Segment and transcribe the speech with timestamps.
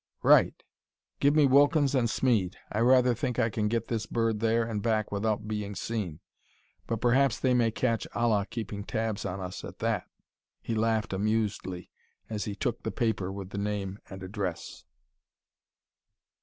[0.23, 0.63] "Right
[1.19, 2.55] give me Wilkins and Smeed.
[2.71, 6.21] I rather think I can get this bird there and back without being seen,
[6.87, 10.05] but perhaps they may catch Allah keeping tabs on us at that."
[10.59, 11.91] He laughed amusedly
[12.31, 14.85] as he took the paper with the name and address.